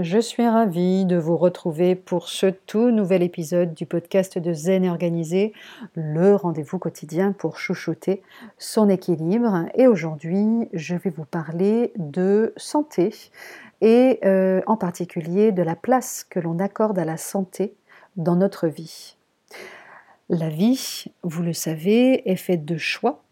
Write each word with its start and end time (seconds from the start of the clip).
Je 0.00 0.20
suis 0.20 0.46
ravie 0.46 1.06
de 1.06 1.16
vous 1.16 1.36
retrouver 1.36 1.96
pour 1.96 2.28
ce 2.28 2.46
tout 2.46 2.92
nouvel 2.92 3.20
épisode 3.24 3.74
du 3.74 3.84
podcast 3.84 4.38
de 4.38 4.52
Zen 4.52 4.88
Organisé, 4.88 5.52
le 5.94 6.36
rendez-vous 6.36 6.78
quotidien 6.78 7.32
pour 7.32 7.58
chouchouter 7.58 8.22
son 8.58 8.88
équilibre. 8.88 9.64
Et 9.74 9.88
aujourd'hui, 9.88 10.68
je 10.72 10.94
vais 10.94 11.10
vous 11.10 11.24
parler 11.24 11.92
de 11.96 12.52
santé 12.56 13.12
et 13.80 14.20
euh, 14.24 14.60
en 14.68 14.76
particulier 14.76 15.50
de 15.50 15.62
la 15.62 15.74
place 15.74 16.22
que 16.22 16.38
l'on 16.38 16.60
accorde 16.60 17.00
à 17.00 17.04
la 17.04 17.16
santé 17.16 17.74
dans 18.16 18.36
notre 18.36 18.68
vie. 18.68 19.16
La 20.28 20.48
vie, 20.48 21.06
vous 21.24 21.42
le 21.42 21.52
savez, 21.52 22.30
est 22.30 22.36
faite 22.36 22.64
de 22.64 22.76
choix 22.76 23.24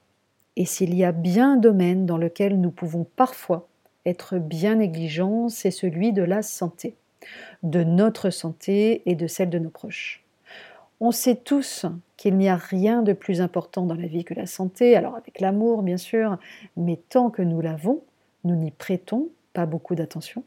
et 0.57 0.65
s'il 0.65 0.97
y 0.97 1.05
a 1.05 1.13
bien 1.13 1.53
un 1.53 1.57
domaine 1.59 2.07
dans 2.07 2.19
lequel 2.19 2.61
nous 2.61 2.73
pouvons 2.73 3.07
parfois 3.15 3.69
être 4.07 4.39
bien 4.39 4.77
négligent, 4.77 5.49
c'est 5.49 5.71
celui 5.71 6.13
de 6.13 6.23
la 6.23 6.43
santé, 6.43 6.97
de 7.63 7.83
notre 7.83 8.31
santé 8.31 9.03
et 9.07 9.15
de 9.15 9.27
celle 9.27 9.51
de 9.51 9.59
nos 9.59 9.71
proches. 9.71 10.23
On 11.01 11.11
sait 11.11 11.37
tous 11.37 11.85
qu'il 12.17 12.37
n'y 12.39 12.49
a 12.49 12.57
rien 12.57 13.03
de 13.03 13.13
plus 13.13 13.43
important 13.43 13.85
dans 13.85 13.95
la 13.95 14.07
vie 14.07 14.25
que 14.25 14.33
la 14.33 14.47
santé, 14.47 14.97
alors 14.97 15.17
avec 15.17 15.41
l'amour 15.41 15.83
bien 15.83 15.99
sûr, 15.99 16.39
mais 16.77 16.99
tant 17.11 17.29
que 17.29 17.43
nous 17.43 17.61
l'avons, 17.61 18.01
nous 18.45 18.55
n'y 18.55 18.71
prêtons 18.71 19.29
pas 19.53 19.67
beaucoup 19.67 19.95
d'attention. 19.95 20.43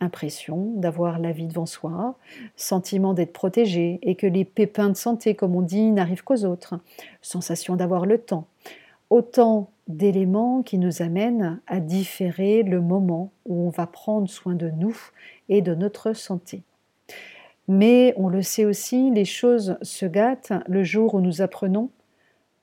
Impression 0.00 0.72
d'avoir 0.76 1.18
la 1.18 1.32
vie 1.32 1.46
devant 1.46 1.66
soi, 1.66 2.16
sentiment 2.54 3.14
d'être 3.14 3.32
protégé 3.32 3.98
et 4.02 4.14
que 4.14 4.26
les 4.26 4.44
pépins 4.44 4.90
de 4.90 4.96
santé, 4.96 5.34
comme 5.34 5.56
on 5.56 5.62
dit, 5.62 5.90
n'arrivent 5.90 6.22
qu'aux 6.22 6.44
autres, 6.44 6.74
sensation 7.22 7.74
d'avoir 7.74 8.06
le 8.06 8.18
temps, 8.18 8.46
autant 9.10 9.70
d'éléments 9.88 10.62
qui 10.62 10.78
nous 10.78 11.02
amènent 11.02 11.60
à 11.66 11.80
différer 11.80 12.62
le 12.62 12.80
moment 12.80 13.32
où 13.44 13.66
on 13.66 13.70
va 13.70 13.86
prendre 13.86 14.28
soin 14.28 14.54
de 14.54 14.70
nous 14.70 14.96
et 15.48 15.62
de 15.62 15.74
notre 15.74 16.14
santé. 16.14 16.62
Mais 17.68 18.14
on 18.16 18.28
le 18.28 18.42
sait 18.42 18.64
aussi, 18.64 19.10
les 19.10 19.24
choses 19.24 19.76
se 19.82 20.06
gâtent 20.06 20.52
le 20.66 20.84
jour 20.84 21.14
où 21.14 21.20
nous 21.20 21.42
apprenons 21.42 21.90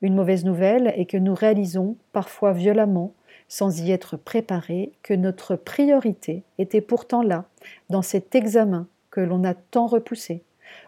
une 0.00 0.14
mauvaise 0.14 0.44
nouvelle 0.44 0.92
et 0.96 1.06
que 1.06 1.16
nous 1.16 1.34
réalisons, 1.34 1.96
parfois 2.12 2.52
violemment, 2.52 3.12
sans 3.48 3.80
y 3.80 3.92
être 3.92 4.16
préparés, 4.16 4.92
que 5.02 5.14
notre 5.14 5.56
priorité 5.56 6.42
était 6.58 6.80
pourtant 6.80 7.22
là, 7.22 7.44
dans 7.90 8.02
cet 8.02 8.34
examen 8.34 8.86
que 9.10 9.20
l'on 9.20 9.44
a 9.44 9.54
tant 9.54 9.86
repoussé, 9.86 10.42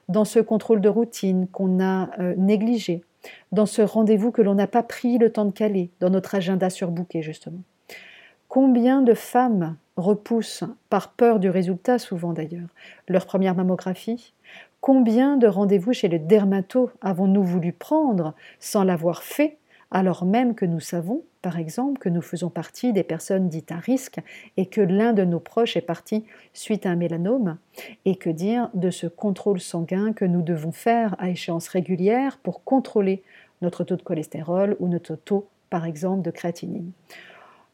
dans 0.08 0.24
ce 0.24 0.40
contrôle 0.40 0.80
de 0.80 0.88
routine 0.88 1.46
qu'on 1.48 1.80
a 1.80 2.10
euh, 2.18 2.34
négligé, 2.36 3.02
dans 3.52 3.66
ce 3.66 3.82
rendez-vous 3.82 4.30
que 4.30 4.42
l'on 4.42 4.54
n'a 4.54 4.66
pas 4.66 4.82
pris 4.82 5.18
le 5.18 5.30
temps 5.30 5.44
de 5.44 5.52
caler, 5.52 5.90
dans 6.00 6.10
notre 6.10 6.34
agenda 6.34 6.70
surbooké 6.70 7.22
justement. 7.22 7.62
Combien 8.48 9.02
de 9.02 9.14
femmes 9.14 9.76
repoussent, 9.96 10.64
par 10.90 11.12
peur 11.12 11.38
du 11.38 11.50
résultat 11.50 11.98
souvent 11.98 12.32
d'ailleurs, 12.32 12.68
leur 13.08 13.26
première 13.26 13.54
mammographie? 13.54 14.32
Combien 14.80 15.36
de 15.36 15.46
rendez-vous 15.46 15.92
chez 15.92 16.08
le 16.08 16.18
dermato 16.18 16.90
avons-nous 17.00 17.42
voulu 17.42 17.72
prendre 17.72 18.34
sans 18.60 18.84
l'avoir 18.84 19.22
fait 19.22 19.56
alors 19.94 20.24
même 20.24 20.56
que 20.56 20.64
nous 20.64 20.80
savons, 20.80 21.22
par 21.40 21.56
exemple, 21.56 22.00
que 22.00 22.08
nous 22.08 22.20
faisons 22.20 22.50
partie 22.50 22.92
des 22.92 23.04
personnes 23.04 23.48
dites 23.48 23.70
à 23.70 23.76
risque 23.76 24.18
et 24.56 24.66
que 24.66 24.80
l'un 24.80 25.12
de 25.12 25.24
nos 25.24 25.38
proches 25.38 25.76
est 25.76 25.82
parti 25.82 26.24
suite 26.52 26.84
à 26.84 26.90
un 26.90 26.96
mélanome, 26.96 27.58
et 28.04 28.16
que 28.16 28.30
dire 28.30 28.70
de 28.74 28.90
ce 28.90 29.06
contrôle 29.06 29.60
sanguin 29.60 30.12
que 30.12 30.24
nous 30.24 30.42
devons 30.42 30.72
faire 30.72 31.14
à 31.18 31.30
échéance 31.30 31.68
régulière 31.68 32.38
pour 32.42 32.64
contrôler 32.64 33.22
notre 33.62 33.84
taux 33.84 33.96
de 33.96 34.02
cholestérol 34.02 34.76
ou 34.80 34.88
notre 34.88 35.16
taux, 35.16 35.46
par 35.70 35.86
exemple, 35.86 36.22
de 36.22 36.30
créatinine. 36.30 36.90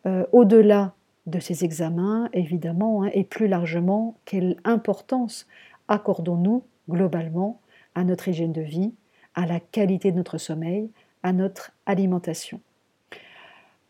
Euh, 0.07 0.25
au-delà 0.33 0.95
de 1.27 1.39
ces 1.39 1.65
examens, 1.65 2.29
évidemment, 2.33 3.05
hein, 3.05 3.11
et 3.13 3.25
plus 3.25 3.49
largement, 3.49 4.17
quelle 4.25 4.57
importance 4.65 5.47
accordons-nous 5.89 6.63
globalement 6.89 7.61
à 7.95 8.05
notre 8.05 8.29
hygiène 8.29 8.53
de 8.53 8.63
vie, 8.63 8.93
à 9.35 9.47
la 9.47 9.61
qualité 9.61 10.13
de 10.13 10.17
notre 10.17 10.39
sommeil, 10.39 10.91
à 11.23 11.33
notre 11.33 11.73
alimentation? 11.87 12.61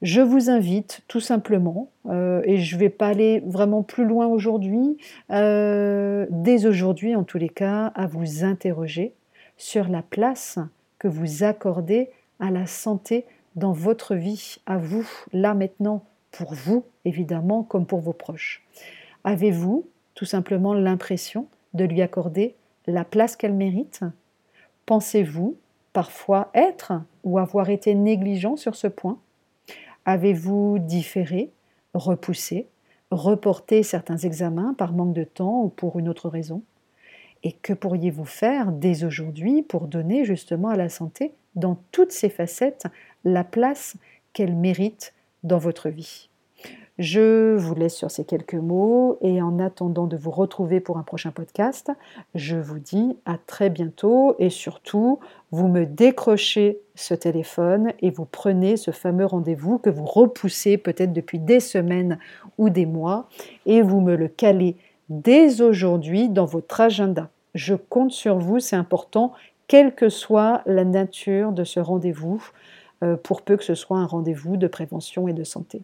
Je 0.03 0.23
vous 0.23 0.49
invite 0.49 1.03
tout 1.09 1.21
simplement, 1.21 1.91
euh, 2.07 2.41
et 2.45 2.57
je 2.57 2.75
ne 2.75 2.81
vais 2.81 2.89
pas 2.89 3.09
aller 3.09 3.41
vraiment 3.41 3.83
plus 3.83 4.07
loin 4.07 4.27
aujourd'hui, 4.27 4.97
euh, 5.31 6.27
dès 6.31 6.65
aujourd'hui 6.65 7.15
en 7.15 7.23
tous 7.23 7.37
les 7.37 7.51
cas, 7.51 7.93
à 7.95 8.07
vous 8.07 8.43
interroger 8.43 9.13
sur 9.59 9.89
la 9.89 10.01
place 10.01 10.59
que 10.99 11.07
vous 11.07 11.45
accordez 11.45 12.09
à 12.39 12.51
la 12.51 12.67
santé 12.67 13.27
dans 13.57 13.73
votre 13.73 14.15
vie, 14.15 14.57
à 14.65 14.79
vous, 14.79 15.07
là 15.35 15.53
maintenant, 15.53 16.03
pour 16.31 16.55
vous, 16.55 16.85
évidemment, 17.05 17.63
comme 17.63 17.85
pour 17.85 18.01
vos 18.01 18.15
proches. 18.15 18.65
Avez-vous 19.25 19.87
tout 20.15 20.25
simplement 20.25 20.73
l'impression 20.73 21.47
de 21.75 21.85
lui 21.85 22.01
accorder 22.01 22.55
la 22.87 23.05
place 23.05 23.37
qu'elle 23.37 23.53
mérite? 23.53 24.01
Pensez-vous 24.87 25.57
parfois 25.93 26.51
être 26.55 26.93
ou 27.23 27.39
avoir 27.39 27.69
été 27.69 27.95
négligent 27.95 28.57
sur 28.57 28.77
ce 28.77 28.87
point? 28.87 29.19
Avez-vous 30.07 30.79
différé, 30.79 31.51
repoussé, 31.95 32.69
reporté 33.11 33.83
certains 33.83 34.17
examens 34.17 34.75
par 34.75 34.93
manque 34.93 35.15
de 35.15 35.25
temps 35.25 35.63
ou 35.63 35.69
pour 35.69 35.99
une 35.99 36.09
autre 36.09 36.29
raison? 36.29 36.63
Et 37.43 37.53
que 37.53 37.73
pourriez-vous 37.73 38.25
faire 38.25 38.73
dès 38.73 39.05
aujourd'hui 39.05 39.63
pour 39.63 39.89
donner 39.89 40.25
justement 40.25 40.69
à 40.69 40.77
la 40.77 40.89
santé, 40.89 41.35
dans 41.55 41.79
toutes 41.93 42.13
ses 42.13 42.31
facettes, 42.31 42.87
la 43.25 43.45
place 43.45 43.97
qu'elle 44.33 44.55
mérite 44.55 45.15
dans 45.43 45.59
votre 45.59 45.91
vie? 45.91 46.30
Je 47.01 47.57
vous 47.57 47.75
laisse 47.75 47.97
sur 47.97 48.11
ces 48.11 48.27
quelques 48.27 48.53
mots 48.53 49.17
et 49.23 49.41
en 49.41 49.59
attendant 49.59 50.07
de 50.07 50.19
vous 50.19 50.31
retrouver 50.31 50.81
pour 50.81 50.99
un 50.99 51.03
prochain 51.03 51.31
podcast, 51.31 51.91
je 52.35 52.59
vous 52.59 52.79
dis 52.79 53.17
à 53.25 53.39
très 53.39 53.71
bientôt 53.71 54.37
et 54.39 54.51
surtout, 54.51 55.19
vous 55.51 55.67
me 55.67 55.87
décrochez 55.87 56.83
ce 56.95 57.15
téléphone 57.15 57.95
et 58.01 58.11
vous 58.11 58.27
prenez 58.27 58.77
ce 58.77 58.91
fameux 58.91 59.25
rendez-vous 59.25 59.79
que 59.79 59.89
vous 59.89 60.05
repoussez 60.05 60.77
peut-être 60.77 61.15
depuis 61.15 61.39
des 61.39 61.61
semaines 61.61 62.19
ou 62.59 62.69
des 62.69 62.85
mois 62.85 63.31
et 63.65 63.81
vous 63.81 64.03
me 64.03 64.15
le 64.15 64.29
calez 64.29 64.77
dès 65.09 65.63
aujourd'hui 65.63 66.29
dans 66.29 66.45
votre 66.45 66.83
agenda. 66.83 67.31
Je 67.55 67.75
compte 67.75 68.13
sur 68.13 68.37
vous, 68.37 68.61
c'est 68.61 68.77
important, 68.77 69.33
quelle 69.69 69.95
que 69.95 70.11
soit 70.11 70.61
la 70.67 70.85
nature 70.85 71.53
de 71.53 71.65
ce 71.65 71.81
rendez-vous, 71.81 72.47
euh, 73.03 73.17
pour 73.17 73.41
peu 73.41 73.57
que 73.57 73.65
ce 73.65 73.75
soit 73.75 73.97
un 73.97 74.07
rendez-vous 74.07 74.59
de 74.59 74.67
prévention 74.67 75.29
et 75.29 75.33
de 75.33 75.45
santé. 75.45 75.81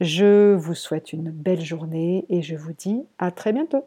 Je 0.00 0.54
vous 0.54 0.74
souhaite 0.74 1.12
une 1.12 1.30
belle 1.30 1.60
journée 1.60 2.24
et 2.28 2.40
je 2.40 2.54
vous 2.54 2.72
dis 2.72 3.02
à 3.18 3.32
très 3.32 3.52
bientôt. 3.52 3.84